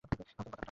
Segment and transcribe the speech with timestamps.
[0.09, 0.57] ভাবছেন কথাটা ঠাট্টা?